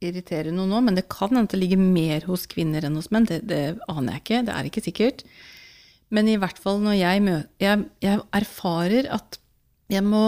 irritere 0.01 0.51
noen 0.53 0.72
nå, 0.74 0.81
men 0.84 0.98
det 0.98 1.08
kan 1.12 1.31
hende 1.34 1.51
det 1.51 1.60
ligger 1.62 1.81
mer 1.81 2.25
hos 2.29 2.48
kvinner 2.50 2.86
enn 2.88 2.98
hos 2.98 3.12
menn. 3.13 3.27
Det, 3.29 3.41
det 3.48 3.62
aner 3.91 4.17
jeg 4.17 4.24
ikke. 4.24 4.41
Det 4.48 4.55
er 4.55 4.70
ikke 4.70 4.86
sikkert. 4.88 5.24
Men 6.12 6.27
i 6.27 6.38
hvert 6.41 6.60
fall 6.60 6.81
når 6.84 6.98
jeg 7.00 7.24
møter 7.24 7.63
jeg, 7.63 7.86
jeg 8.03 8.24
erfarer 8.36 9.08
at 9.15 9.38
jeg 9.91 10.03
må 10.08 10.25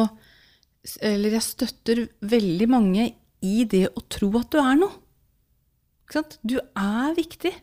Eller 0.99 1.37
jeg 1.37 1.45
støtter 1.45 1.99
veldig 2.27 2.65
mange 2.67 3.05
i 3.43 3.63
det 3.67 3.85
å 3.95 4.01
tro 4.11 4.27
at 4.39 4.49
du 4.51 4.57
er 4.59 4.75
noe. 4.79 4.91
Ikke 6.03 6.17
sant? 6.19 6.35
Du 6.43 6.57
er 6.59 7.13
viktig. 7.15 7.53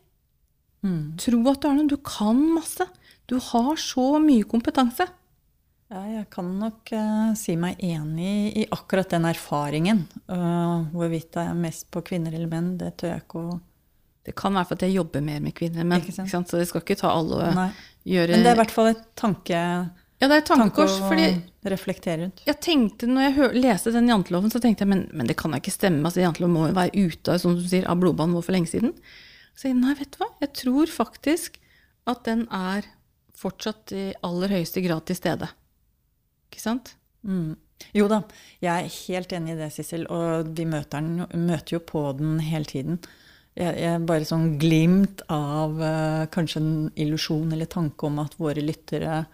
Tro 1.20 1.40
at 1.52 1.60
du 1.60 1.68
er 1.68 1.76
noe. 1.76 1.88
Du 1.88 1.98
kan 2.00 2.40
masse. 2.56 2.86
Du 3.28 3.36
har 3.50 3.76
så 3.80 4.14
mye 4.24 4.48
kompetanse. 4.48 5.04
Ja, 5.90 6.04
jeg 6.06 6.26
kan 6.30 6.46
nok 6.60 6.92
uh, 6.94 7.32
si 7.34 7.56
meg 7.58 7.80
enig 7.82 8.34
i 8.60 8.66
akkurat 8.70 9.10
den 9.10 9.24
erfaringen. 9.26 10.04
Uh, 10.30 10.86
hvorvidt 10.94 11.32
det 11.34 11.42
er 11.42 11.56
mest 11.58 11.88
på 11.90 12.02
kvinner 12.06 12.34
eller 12.36 12.46
menn, 12.50 12.76
det 12.78 12.92
tør 13.00 13.16
jeg 13.16 13.24
ikke 13.24 13.40
å 13.42 13.56
Det 14.28 14.34
kan 14.38 14.54
være 14.54 14.68
for 14.68 14.78
at 14.78 14.84
jeg 14.86 14.94
jobber 14.94 15.24
mer 15.26 15.40
med 15.42 15.56
kvinner, 15.56 15.82
men, 15.82 15.98
Ikke 16.04 16.14
sant? 16.14 16.28
ikke 16.28 16.36
sant? 16.36 16.52
så 16.52 16.60
det 16.60 16.68
skal 16.70 16.84
ikke 16.84 16.98
ta 17.00 17.10
alle 17.10 17.40
å 17.40 17.50
Nei. 17.56 17.70
gjøre 18.06 18.36
Men 18.36 18.44
det 18.46 18.52
er 18.52 18.58
i 18.58 18.60
hvert 18.60 18.74
fall 18.76 18.90
et 18.92 19.02
tanke, 19.18 19.62
Ja, 20.20 20.28
det 20.28 20.30
er 20.36 20.42
et 20.44 20.50
tankekors. 20.52 20.94
fordi 21.08 21.26
reflektere 21.74 22.22
rundt. 22.22 22.42
jeg 22.46 22.60
tenkte, 22.62 23.08
når 23.10 23.26
jeg 23.26 23.34
hør, 23.40 23.56
leste 23.66 23.94
den 23.96 24.12
janteloven, 24.12 24.52
så 24.52 24.60
tenkte 24.62 24.86
jeg 24.86 24.92
men, 24.92 25.06
men 25.12 25.26
det 25.26 25.36
kan 25.40 25.50
da 25.50 25.58
ikke 25.58 25.74
stemme. 25.74 26.04
altså 26.06 26.22
Janteloven 26.22 26.54
må 26.54 26.68
jo 26.68 26.76
være 26.78 27.08
ute 27.08 27.38
som 27.42 27.56
du 27.58 27.66
sier, 27.66 27.88
av 27.90 27.98
blodbanen 27.98 28.36
vår 28.38 28.46
for 28.46 28.54
lenge 28.54 28.70
siden. 28.70 28.94
Så 29.58 29.72
jeg, 29.72 29.80
nei, 29.80 29.96
vet 29.98 30.14
du 30.14 30.22
hva? 30.22 30.30
Jeg 30.44 30.54
tror 30.62 30.86
faktisk 30.92 31.58
at 32.06 32.22
den 32.28 32.46
er 32.54 32.86
fortsatt 33.40 33.90
i 33.96 34.10
aller 34.22 34.52
høyeste 34.52 34.84
grad 34.84 35.08
til 35.08 35.18
stede. 35.18 35.48
Ikke 36.50 36.62
sant? 36.62 36.94
Mm. 37.22 37.54
Jo 37.96 38.06
da, 38.10 38.20
jeg 38.60 38.70
er 38.70 38.94
helt 39.08 39.32
enig 39.34 39.54
i 39.54 39.58
det, 39.62 39.70
Sissel. 39.74 40.06
Og 40.12 40.52
vi 40.56 40.66
møter, 40.68 41.00
den, 41.00 41.46
møter 41.46 41.78
jo 41.78 41.82
på 41.86 42.04
den 42.18 42.38
hele 42.44 42.68
tiden. 42.68 43.00
Jeg, 43.58 43.76
jeg 43.82 44.02
bare 44.06 44.28
sånn 44.28 44.54
glimt 44.60 45.24
av 45.32 45.80
uh, 45.80 46.26
kanskje 46.32 46.62
en 46.62 46.74
illusjon 47.00 47.50
eller 47.54 47.70
tanke 47.70 48.06
om 48.06 48.20
at 48.22 48.36
våre 48.38 48.62
lyttere 48.62 49.24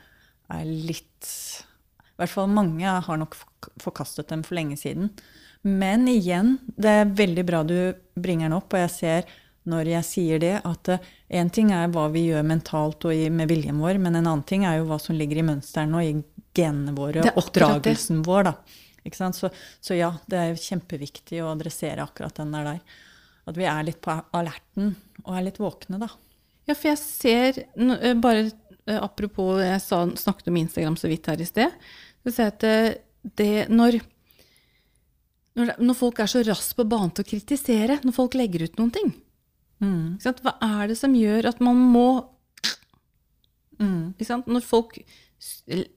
er 0.47 0.65
litt 0.65 1.33
I 2.15 2.23
hvert 2.23 2.33
fall 2.33 2.49
mange 2.49 2.87
har 2.87 3.19
nok 3.21 3.37
forkastet 3.83 4.31
dem 4.33 4.45
for 4.47 4.57
lenge 4.57 4.79
siden. 4.81 5.11
Men 5.67 6.07
igjen, 6.09 6.57
det 6.79 6.93
er 7.03 7.17
veldig 7.19 7.45
bra 7.47 7.65
du 7.67 7.77
bringer 8.15 8.49
den 8.49 8.57
opp, 8.57 8.71
og 8.73 8.85
jeg 8.85 8.95
ser 8.95 9.35
når 9.67 9.91
jeg 9.91 10.07
sier 10.07 10.43
det, 10.43 10.55
at 10.67 10.91
én 11.27 11.51
ting 11.53 11.73
er 11.75 11.91
hva 11.95 12.07
vi 12.15 12.29
gjør 12.29 12.47
mentalt 12.47 13.07
og 13.09 13.23
med 13.35 13.51
viljen 13.51 13.81
vår, 13.83 13.99
men 14.03 14.15
en 14.15 14.25
annen 14.25 14.45
ting 14.47 14.67
er 14.67 14.79
jo 14.79 14.89
hva 14.91 14.99
som 15.03 15.19
ligger 15.19 15.41
i 15.43 15.47
mønstrene 15.47 15.99
og 15.99 16.07
i 16.07 16.13
genene 16.57 16.95
våre, 16.97 17.25
og 17.27 17.41
oppdragelsen 17.43 18.23
vår. 18.27 18.53
Så, 19.13 19.51
så 19.83 19.97
ja, 19.99 20.13
det 20.31 20.39
er 20.39 20.61
kjempeviktig 20.61 21.43
å 21.43 21.53
adressere 21.53 22.03
akkurat 22.03 22.39
den 22.41 22.55
der. 22.55 22.71
der. 22.73 23.03
At 23.47 23.59
vi 23.59 23.67
er 23.71 23.85
litt 23.87 24.01
på 24.03 24.15
alerten 24.35 24.95
og 25.25 25.35
er 25.37 25.47
litt 25.47 25.61
våkne, 25.63 26.01
da. 26.03 26.09
Ja, 26.67 26.75
for 26.75 26.91
jeg 26.91 26.99
ser 26.99 27.61
eh, 27.63 28.17
Bare 28.19 28.49
eh, 28.49 28.99
apropos 28.99 29.61
jeg 29.63 29.79
sa, 29.85 30.01
snakket 30.19 30.51
om 30.51 30.59
Instagram 30.59 30.97
så 30.99 31.11
vidt 31.11 31.31
her 31.31 31.43
i 31.43 31.47
sted. 31.47 31.77
Så 32.27 32.35
ser 32.35 32.51
jeg 32.51 32.57
at 32.57 33.37
det, 33.39 33.53
når, 33.71 34.01
når 35.79 35.99
folk 35.99 36.19
er 36.23 36.31
så 36.31 36.43
raskt 36.47 36.75
på 36.79 36.89
banen 36.91 37.15
til 37.15 37.27
å 37.27 37.31
kritisere, 37.31 38.01
når 38.03 38.19
folk 38.19 38.35
legger 38.39 38.67
ut 38.67 38.83
noen 38.83 38.95
ting 38.99 39.15
sant? 40.23 40.43
Hva 40.45 40.57
er 40.63 40.91
det 40.91 40.99
som 40.99 41.15
gjør 41.17 41.51
at 41.53 41.63
man 41.65 41.81
må 41.93 42.09
sant? 44.25 44.47
Når 44.49 44.65
folk, 44.65 44.99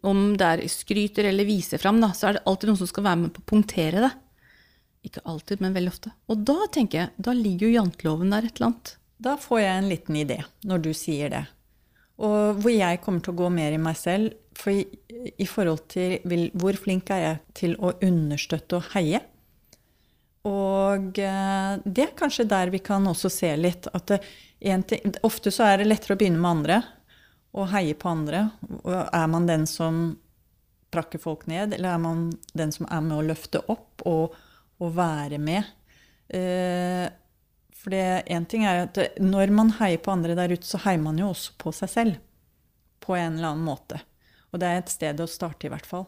om 0.03 0.33
det 0.39 0.47
er 0.47 0.63
skryter 0.71 1.29
eller 1.29 1.47
viser 1.47 1.81
fram, 1.81 2.01
da, 2.03 2.11
så 2.15 2.29
er 2.29 2.37
det 2.37 2.47
alltid 2.49 2.71
noen 2.71 2.81
som 2.81 2.89
skal 2.91 3.07
være 3.07 3.21
med 3.23 3.35
på 3.35 3.43
å 3.43 3.49
punktere 3.53 4.03
det. 4.03 4.11
Ikke 5.07 5.23
alltid, 5.31 5.61
men 5.63 5.75
veldig 5.77 5.93
ofte. 5.93 6.11
Og 6.27 6.41
da 6.47 6.67
tenker 6.75 7.05
jeg, 7.05 7.13
da 7.15 7.35
ligger 7.35 7.69
jo 7.69 7.77
janteloven 7.77 8.35
der 8.35 8.49
et 8.49 8.57
eller 8.59 8.73
annet. 8.73 8.95
Da 9.19 9.37
får 9.39 9.61
jeg 9.61 9.77
en 9.77 9.89
liten 9.91 10.19
idé 10.19 10.37
når 10.67 10.83
du 10.83 10.91
sier 10.95 11.31
det. 11.31 11.45
Og 12.19 12.59
hvor 12.59 12.73
jeg 12.73 12.99
kommer 13.03 13.23
til 13.23 13.31
å 13.31 13.39
gå 13.39 13.49
mer 13.53 13.75
i 13.75 13.81
meg 13.81 13.95
selv. 13.99 14.35
For 14.59 14.75
i, 14.75 14.83
i 15.39 15.47
forhold 15.47 15.85
til 15.91 16.17
vil, 16.27 16.49
hvor 16.59 16.75
flink 16.75 17.11
er 17.15 17.21
jeg 17.23 17.37
til 17.55 17.75
å 17.79 17.93
understøtte 18.03 18.81
og 18.81 18.89
heie? 18.91 19.21
Og 20.47 21.19
eh, 21.19 21.73
det 21.83 22.05
er 22.05 22.15
kanskje 22.17 22.47
der 22.47 22.71
vi 22.71 22.79
kan 22.83 23.07
også 23.09 23.31
se 23.33 23.49
litt 23.59 23.89
at 23.91 24.13
ting, 24.87 25.13
ofte 25.27 25.51
så 25.51 25.67
er 25.67 25.81
det 25.81 25.89
lettere 25.89 26.15
å 26.15 26.19
begynne 26.19 26.39
med 26.39 26.51
andre 26.51 26.81
og 27.57 27.71
heie 27.73 27.95
på 27.97 28.11
andre. 28.11 28.45
Er 28.85 29.27
man 29.31 29.47
den 29.49 29.65
som 29.67 30.19
prakker 30.93 31.21
folk 31.21 31.47
ned, 31.49 31.73
eller 31.73 31.95
er 31.95 32.01
man 32.01 32.27
den 32.57 32.71
som 32.73 32.87
er 32.89 33.01
med 33.05 33.17
å 33.17 33.25
løfte 33.25 33.61
opp 33.69 34.05
og, 34.09 34.35
og 34.79 34.93
være 34.95 35.39
med? 35.41 35.65
Eh, 36.29 37.07
for 37.79 37.95
én 37.95 38.45
ting 38.49 38.65
er 38.67 38.83
at 38.85 38.99
når 39.23 39.53
man 39.55 39.73
heier 39.79 40.01
på 40.03 40.13
andre 40.13 40.35
der 40.37 40.53
ute, 40.53 40.67
så 40.67 40.81
heier 40.83 41.01
man 41.01 41.19
jo 41.19 41.31
også 41.31 41.55
på 41.61 41.73
seg 41.75 41.91
selv. 41.93 42.21
På 42.99 43.15
en 43.17 43.37
eller 43.37 43.53
annen 43.53 43.65
måte. 43.65 44.01
Og 44.51 44.61
det 44.61 44.69
er 44.69 44.81
et 44.81 44.91
sted 44.91 45.21
å 45.23 45.29
starte, 45.29 45.67
i 45.67 45.71
hvert 45.71 45.87
fall. 45.87 46.05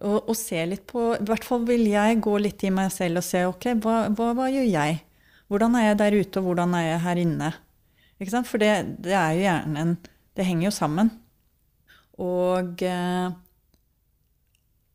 Og, 0.00 0.28
og 0.30 0.36
se 0.38 0.56
litt 0.66 0.86
på 0.88 1.12
I 1.18 1.24
hvert 1.28 1.44
fall 1.44 1.66
vil 1.68 1.84
jeg 1.90 2.22
gå 2.24 2.32
litt 2.40 2.62
i 2.64 2.70
meg 2.72 2.88
selv 2.94 3.20
og 3.20 3.26
se 3.26 3.42
ok, 3.44 3.66
hva, 3.84 3.96
hva, 4.16 4.30
hva 4.38 4.48
gjør 4.48 4.64
jeg? 4.70 5.02
Hvordan 5.52 5.76
er 5.76 5.90
jeg 5.90 5.98
der 6.00 6.16
ute, 6.16 6.40
og 6.40 6.46
hvordan 6.48 6.74
er 6.78 6.86
jeg 6.86 7.04
her 7.04 7.20
inne? 7.20 7.50
For 8.48 8.62
det, 8.62 8.70
det 9.04 9.12
er 9.18 9.34
jo 9.34 9.42
gjerne 9.42 9.80
en 9.82 9.96
Det 10.32 10.46
henger 10.48 10.64
jo 10.64 10.72
sammen. 10.72 11.10
Og 12.22 12.82
eh, 12.86 13.34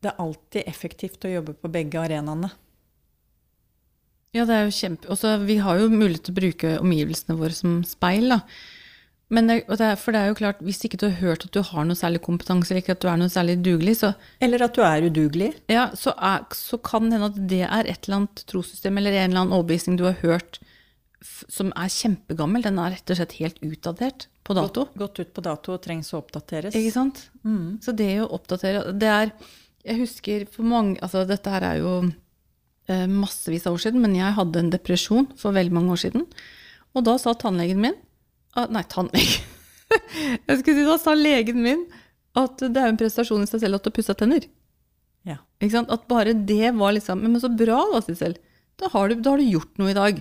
det 0.02 0.10
er 0.10 0.22
alltid 0.22 0.66
effektivt 0.66 1.26
å 1.26 1.30
jobbe 1.30 1.54
på 1.54 1.70
begge 1.70 2.00
arenaene. 2.00 2.50
Ja, 4.34 4.44
det 4.44 4.56
er 4.56 4.66
jo 4.66 4.74
kjempe... 4.74 5.08
Også, 5.14 5.36
vi 5.46 5.56
har 5.62 5.78
jo 5.80 5.88
mulighet 5.92 6.26
til 6.26 6.34
å 6.34 6.38
bruke 6.40 6.72
omgivelsene 6.82 7.38
våre 7.38 7.54
som 7.56 7.78
speil, 7.86 8.28
da. 8.34 8.42
Men 9.28 9.50
det, 9.50 9.58
for 10.00 10.14
det 10.14 10.20
er 10.22 10.30
jo 10.30 10.38
klart, 10.38 10.62
hvis 10.64 10.80
ikke 10.86 10.96
du 11.00 11.04
har 11.10 11.18
hørt 11.20 11.44
at 11.44 11.52
du 11.52 11.60
har 11.60 11.84
noe 11.84 11.98
særlig 11.98 12.22
kompetanse, 12.24 12.72
eller 12.72 12.80
ikke 12.80 12.94
at 12.96 13.02
du 13.02 13.10
er 13.12 13.18
noe 13.20 13.32
særlig 13.32 13.58
dugelig, 13.60 13.98
så, 14.00 14.14
Eller 14.40 14.64
at 14.64 14.76
du 14.76 14.80
er 14.86 15.04
udugelig. 15.04 15.50
ja, 15.68 15.90
så, 15.92 16.14
er, 16.16 16.46
så 16.56 16.78
kan 16.80 17.10
det 17.10 17.18
hende 17.18 17.28
at 17.28 17.42
det 17.50 17.60
er 17.66 17.90
et 17.92 18.08
eller 18.08 18.22
annet 18.22 18.44
trossystem 18.48 18.96
eller 18.96 19.12
en 19.12 19.28
eller 19.28 19.42
annen 19.42 19.56
overbevisning 19.58 20.00
du 20.00 20.06
har 20.08 20.16
hørt 20.22 20.60
som 21.20 21.72
er 21.74 21.90
kjempegammel. 21.92 22.62
Den 22.64 22.78
er 22.80 22.94
rett 22.94 23.10
og 23.10 23.18
slett 23.18 23.36
helt 23.40 23.58
utdatert 23.64 24.28
på 24.46 24.56
dato. 24.56 24.86
Gått 24.98 25.20
ut 25.20 25.32
på 25.34 25.44
dato 25.44 25.74
og 25.74 25.82
trengs 25.84 26.12
å 26.14 26.22
oppdateres. 26.22 26.76
Ikke 26.78 26.94
sant? 26.94 27.24
Så 27.84 27.94
det 27.96 28.12
å 28.22 28.30
oppdatere 28.38 28.92
Det 28.96 29.08
er 29.08 29.32
Jeg 29.86 30.00
husker 30.02 30.46
for 30.52 30.66
mange 30.68 30.98
Altså, 31.04 31.24
dette 31.28 31.50
her 31.52 31.64
er 31.64 31.78
jo 31.80 31.92
eh, 32.88 33.06
massevis 33.10 33.66
av 33.66 33.76
år 33.76 33.84
siden, 33.86 34.02
men 34.04 34.16
jeg 34.16 34.36
hadde 34.38 34.62
en 34.62 34.72
depresjon 34.72 35.30
for 35.38 35.56
veldig 35.56 35.74
mange 35.74 35.94
år 35.94 36.02
siden. 36.06 36.26
Og 36.96 37.04
da 37.06 37.18
sa 37.20 37.34
tannlegen 37.34 37.82
min 37.82 37.98
ah, 38.56 38.68
Nei, 38.72 38.84
tannlege. 38.90 39.42
jeg 40.48 40.60
skulle 40.60 40.76
si, 40.76 40.86
da 40.86 40.96
sa 41.00 41.16
legen 41.16 41.60
min 41.64 41.86
at 42.38 42.60
det 42.60 42.80
er 42.80 42.92
en 42.92 43.00
prestasjon 43.00 43.42
i 43.44 43.50
seg 43.50 43.64
selv 43.64 43.78
at 43.78 43.84
du 43.84 43.90
har 43.90 43.96
pussa 43.96 44.16
tenner. 44.16 44.46
Ja. 45.26 45.40
Ikke 45.60 45.74
sant? 45.74 45.92
At 45.92 46.06
bare 46.10 46.32
det 46.32 46.72
var 46.78 46.94
liksom 46.94 47.24
Men 47.24 47.40
så 47.42 47.50
bra, 47.50 47.80
da, 47.92 48.02
Sissel. 48.04 48.38
Da 48.78 48.90
har 48.92 49.10
du, 49.10 49.18
da 49.20 49.34
har 49.34 49.42
du 49.42 49.48
gjort 49.48 49.80
noe 49.80 49.92
i 49.92 49.96
dag. 49.96 50.20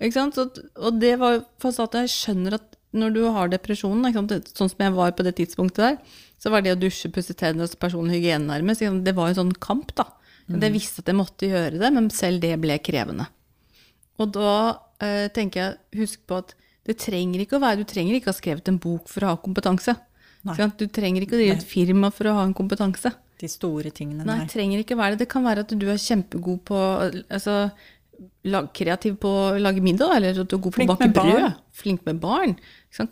Ikke 0.00 0.16
sant? 0.16 0.36
Så, 0.36 0.48
og 0.76 1.00
det 1.00 1.16
var 1.20 1.40
for 1.62 1.86
at 1.86 1.96
jeg 2.02 2.12
skjønner 2.12 2.58
at 2.58 2.76
når 2.96 3.12
du 3.12 3.22
har 3.32 3.50
depresjonen, 3.52 4.14
sånn 4.46 4.70
som 4.72 4.84
jeg 4.84 4.94
var 4.96 5.12
på 5.16 5.24
det 5.26 5.34
tidspunktet 5.40 5.82
der, 5.82 6.20
så 6.40 6.52
var 6.52 6.62
det 6.64 6.72
å 6.72 6.78
dusje, 6.80 7.10
pusse 7.12 7.34
tenner 7.36 7.66
og 7.66 7.80
personlig 7.80 8.20
hygiene 8.20 8.48
nærmest, 8.48 8.84
det 9.04 9.14
var 9.16 9.30
en 9.30 9.38
sånn 9.40 9.56
kamp, 9.60 9.92
da. 9.98 10.06
Jeg 10.46 10.72
visste 10.72 11.02
at 11.02 11.10
jeg 11.10 11.18
måtte 11.18 11.48
gjøre 11.50 11.80
det, 11.80 11.90
men 11.92 12.06
selv 12.14 12.40
det 12.44 12.54
ble 12.62 12.76
krevende. 12.84 13.26
Og 14.22 14.30
da 14.36 14.52
eh, 15.02 15.26
tenker 15.34 15.60
jeg, 15.60 15.78
husk 16.04 16.22
på 16.28 16.38
at 16.44 16.54
det 16.86 16.96
trenger 17.02 17.42
ikke 17.42 17.58
å 17.58 17.62
være, 17.62 17.82
du 17.82 17.88
trenger 17.90 18.18
ikke 18.18 18.30
å 18.30 18.34
ha 18.34 18.38
skrevet 18.38 18.70
en 18.70 18.78
bok 18.82 19.10
for 19.10 19.26
å 19.26 19.32
ha 19.32 19.40
kompetanse. 19.42 19.96
Nei. 20.46 20.68
Du 20.78 20.86
trenger 20.94 21.24
ikke 21.24 21.34
å 21.34 21.40
drive 21.40 21.56
et 21.58 21.66
firma 21.66 22.12
for 22.14 22.30
å 22.30 22.36
ha 22.38 22.46
en 22.46 22.54
kompetanse. 22.54 23.10
De 23.36 23.48
store 23.50 23.90
tingene, 23.92 24.24
Nei, 24.24 24.38
det 24.44 24.52
trenger 24.54 24.80
ikke 24.80 24.96
være 24.96 25.16
det. 25.16 25.26
Det 25.26 25.32
kan 25.34 25.44
være 25.44 25.66
at 25.66 25.74
du 25.76 25.84
er 25.92 25.98
kjempegod 26.00 26.62
på 26.70 26.78
altså, 27.10 27.56
lag, 28.48 28.68
Kreativ 28.76 29.18
på 29.20 29.28
å 29.28 29.56
lage 29.60 29.82
middag, 29.84 30.14
eller 30.16 30.40
at 30.40 30.48
du 30.48 30.56
er 30.56 30.62
god 30.64 30.76
på 30.76 30.84
å 30.84 30.88
bake 30.92 31.08
brød. 31.18 31.58
Flink 31.76 32.06
med 32.08 32.20
barn. 32.22 32.54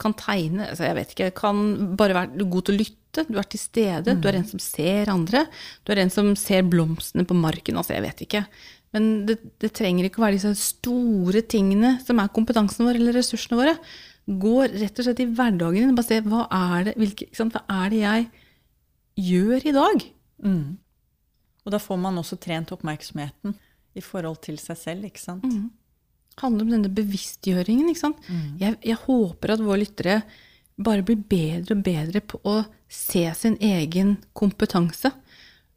Kan 0.00 0.14
tegne. 0.16 0.70
Altså, 0.70 0.86
jeg 0.86 0.96
vet 1.00 1.16
ikke. 1.16 1.32
Kan 1.42 1.64
bare 1.98 2.16
være 2.16 2.46
god 2.46 2.68
til 2.68 2.76
å 2.76 2.80
lytte. 2.80 3.26
Du 3.28 3.36
er 3.38 3.50
til 3.50 3.60
stede. 3.60 4.16
Du 4.18 4.30
er 4.30 4.38
en 4.40 4.48
som 4.48 4.62
ser 4.62 5.12
andre. 5.12 5.44
Du 5.84 5.92
er 5.92 6.00
en 6.02 6.14
som 6.14 6.32
ser 6.38 6.64
blomstene 6.66 7.26
på 7.28 7.36
marken. 7.36 7.76
Altså, 7.82 7.96
jeg 7.98 8.06
vet 8.06 8.24
ikke. 8.24 8.44
Men 8.94 9.08
det, 9.26 9.40
det 9.58 9.72
trenger 9.74 10.06
ikke 10.06 10.20
å 10.22 10.26
være 10.28 10.36
disse 10.38 10.54
store 10.60 11.42
tingene 11.50 11.96
som 12.04 12.20
er 12.22 12.30
kompetansen 12.34 12.86
vår 12.86 13.00
eller 13.00 13.16
ressursene 13.18 13.58
våre. 13.58 13.74
Gå 14.24 14.54
rett 14.70 15.00
og 15.02 15.04
slett 15.08 15.20
i 15.20 15.26
hverdagen 15.28 15.82
din 15.82 15.90
og 15.92 15.98
bare 15.98 16.08
se 16.08 16.20
hva 16.24 16.44
er 16.54 16.86
det, 16.88 16.94
hvilke, 17.02 17.26
sant? 17.36 17.56
hva 17.58 17.64
er 17.84 17.90
det 17.92 17.98
jeg 18.04 18.28
gjør 19.28 19.66
i 19.68 19.74
dag? 19.76 20.04
Mm. 20.46 20.62
Og 21.64 21.72
da 21.74 21.80
får 21.80 21.98
man 22.00 22.20
også 22.22 22.38
trent 22.40 22.72
oppmerksomheten 22.76 23.56
i 23.96 24.02
forhold 24.04 24.40
til 24.46 24.56
seg 24.62 24.78
selv, 24.80 25.08
ikke 25.10 25.22
sant? 25.22 25.44
handler 26.40 26.64
om 26.66 26.72
denne 26.74 26.90
bevisstgjøringen. 26.90 27.90
ikke 27.92 28.00
sant? 28.00 28.24
Jeg, 28.58 28.74
jeg 28.82 28.96
håper 29.04 29.52
at 29.54 29.60
våre 29.62 29.82
lyttere 29.84 30.16
bare 30.82 31.04
blir 31.06 31.20
bedre 31.30 31.76
og 31.76 31.84
bedre 31.86 32.22
på 32.26 32.40
å 32.50 32.56
se 32.90 33.22
sin 33.38 33.54
egen 33.62 34.16
kompetanse. 34.34 35.12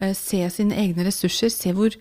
eh, 0.02 0.16
Se 0.18 0.40
sine 0.50 0.74
egne 0.82 1.06
ressurser. 1.06 1.52
Se 1.54 1.74
hvor, 1.78 1.94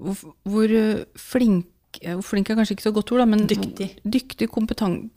hvor, 0.00 0.34
hvor 0.48 0.72
eh, 0.80 1.04
flink 1.18 1.66
hvor 2.00 2.22
Flink 2.22 2.46
er 2.52 2.54
kanskje 2.54 2.76
ikke 2.76 2.84
så 2.86 2.92
godt 2.94 3.10
ord, 3.10 3.18
da, 3.18 3.24
men 3.26 3.40
Dyktig. 3.50 3.88
dyktig 4.06 4.46
kompetent, 4.54 5.08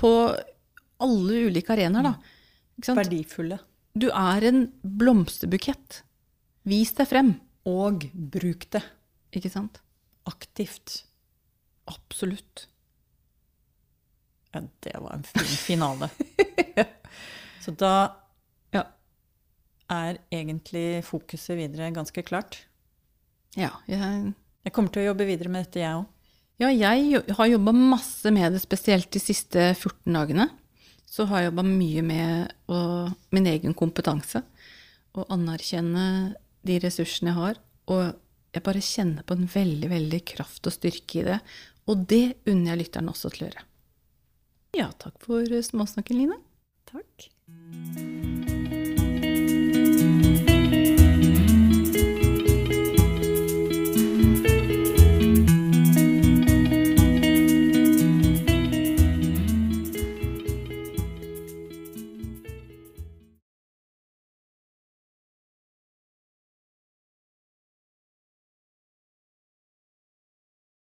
på 0.00 0.08
alle 1.04 1.42
ulike 1.50 1.68
arenaer. 1.74 2.06
da. 2.06 2.14
Sant? 2.82 2.96
Verdifulle. 2.96 3.58
Du 3.94 4.06
er 4.08 4.46
en 4.48 4.62
blomsterbukett. 4.82 5.98
Vis 6.64 6.94
deg 6.96 7.10
frem. 7.10 7.34
Og 7.68 8.06
bruk 8.14 8.64
det 8.72 8.80
Ikke 9.36 9.50
sant? 9.52 9.82
aktivt. 10.26 11.02
Absolutt. 11.92 12.64
Ja, 14.54 14.62
det 14.80 14.94
var 15.04 15.18
en 15.18 15.24
fin 15.28 15.56
finale. 15.60 16.08
Så 17.64 17.76
da 17.76 17.92
Ja. 18.72 18.86
er 19.92 20.18
egentlig 20.32 21.02
fokuset 21.04 21.58
videre 21.60 21.92
ganske 21.92 22.24
klart. 22.24 22.62
Ja, 23.56 23.70
jeg, 23.86 24.32
Jeg 24.64 24.72
kommer 24.74 24.90
til 24.90 25.04
å 25.04 25.08
jobbe 25.12 25.26
videre 25.28 25.50
med 25.52 25.66
dette, 25.66 25.82
jeg 25.82 25.94
òg. 25.98 26.06
ja, 26.62 26.70
jeg 26.70 27.22
har 27.36 27.46
jobba 27.50 27.72
masse 27.76 28.30
med 28.32 28.52
det, 28.54 28.62
spesielt 28.62 29.10
de 29.12 29.20
siste 29.22 29.74
14 29.74 30.12
dagene. 30.14 30.48
Så 31.06 31.26
har 31.30 31.42
jeg 31.42 31.50
jobba 31.52 31.62
mye 31.66 32.02
med 32.02 32.54
å, 32.72 32.78
min 33.34 33.46
egen 33.46 33.74
kompetanse. 33.78 34.42
Og 35.14 35.28
anerkjenne 35.30 36.34
de 36.66 36.78
ressursene 36.82 37.30
jeg 37.30 37.38
har. 37.38 37.60
Og 37.92 38.02
jeg 38.54 38.64
bare 38.66 38.82
kjenner 38.82 39.26
på 39.26 39.36
en 39.36 39.46
veldig, 39.50 39.90
veldig 39.92 40.20
kraft 40.32 40.66
og 40.66 40.74
styrke 40.74 41.20
i 41.20 41.26
det. 41.28 41.38
Og 41.86 42.06
det 42.10 42.24
unner 42.48 42.72
jeg 42.72 42.86
lytterne 42.86 43.12
også 43.14 43.30
til 43.34 43.44
å 43.44 43.50
gjøre. 43.50 43.66
Ja, 44.74 44.88
takk 44.98 45.20
for 45.22 45.46
småsnakken, 45.68 46.18
Line. 46.18 46.40
Takk. 46.90 48.13